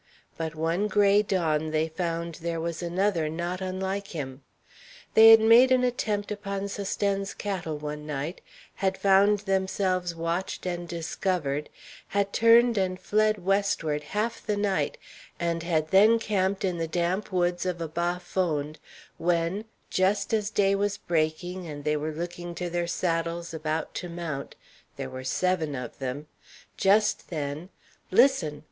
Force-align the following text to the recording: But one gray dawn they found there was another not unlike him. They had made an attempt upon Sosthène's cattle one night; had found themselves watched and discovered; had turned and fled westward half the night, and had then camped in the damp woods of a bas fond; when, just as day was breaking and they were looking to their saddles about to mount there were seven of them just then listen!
But 0.35 0.55
one 0.55 0.87
gray 0.87 1.21
dawn 1.21 1.69
they 1.69 1.87
found 1.87 2.39
there 2.41 2.59
was 2.59 2.81
another 2.81 3.29
not 3.29 3.61
unlike 3.61 4.07
him. 4.07 4.41
They 5.13 5.29
had 5.29 5.39
made 5.39 5.71
an 5.71 5.83
attempt 5.83 6.31
upon 6.31 6.61
Sosthène's 6.69 7.35
cattle 7.35 7.77
one 7.77 8.07
night; 8.07 8.41
had 8.77 8.97
found 8.97 9.41
themselves 9.41 10.15
watched 10.15 10.65
and 10.65 10.87
discovered; 10.87 11.69
had 12.07 12.33
turned 12.33 12.79
and 12.79 12.99
fled 12.99 13.45
westward 13.45 14.01
half 14.01 14.43
the 14.43 14.57
night, 14.57 14.97
and 15.39 15.61
had 15.61 15.89
then 15.91 16.17
camped 16.17 16.65
in 16.65 16.79
the 16.79 16.87
damp 16.87 17.31
woods 17.31 17.63
of 17.63 17.79
a 17.79 17.87
bas 17.87 18.23
fond; 18.23 18.79
when, 19.19 19.65
just 19.91 20.33
as 20.33 20.49
day 20.49 20.73
was 20.73 20.97
breaking 20.97 21.67
and 21.67 21.83
they 21.83 21.95
were 21.95 22.11
looking 22.11 22.55
to 22.55 22.71
their 22.71 22.87
saddles 22.87 23.53
about 23.53 23.93
to 23.93 24.09
mount 24.09 24.55
there 24.95 25.11
were 25.11 25.23
seven 25.23 25.75
of 25.75 25.99
them 25.99 26.25
just 26.75 27.29
then 27.29 27.69
listen! 28.09 28.59